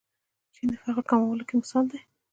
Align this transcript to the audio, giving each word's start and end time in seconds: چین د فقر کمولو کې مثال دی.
چین 0.53 0.67
د 0.71 0.75
فقر 0.83 1.03
کمولو 1.09 1.43
کې 1.47 1.55
مثال 1.61 1.85
دی. 1.91 1.99